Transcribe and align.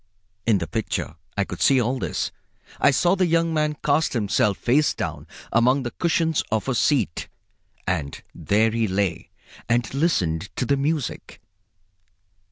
In 0.47 0.57
the 0.57 0.65
picture 0.65 1.13
I 1.37 1.43
could 1.43 1.61
see 1.61 1.79
all 1.79 1.99
this. 1.99 2.31
I 2.79 2.89
saw 2.89 3.13
the 3.15 3.27
young 3.27 3.53
man 3.53 3.77
cast 3.85 4.13
himself 4.13 4.57
face 4.57 4.95
down 4.95 5.27
among 5.53 5.83
the 5.83 5.91
cushions 5.91 6.41
of 6.51 6.67
a 6.67 6.73
seat, 6.73 7.27
and 7.85 8.19
there 8.33 8.71
he 8.71 8.87
lay 8.87 9.29
and 9.69 9.93
listened 9.93 10.49
to 10.55 10.65
the 10.65 10.75
music. 10.75 11.39